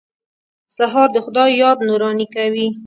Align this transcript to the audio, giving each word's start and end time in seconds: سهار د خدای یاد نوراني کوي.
سهار 0.77 1.07
د 1.13 1.17
خدای 1.25 1.51
یاد 1.63 1.77
نوراني 1.87 2.27
کوي. 2.35 2.67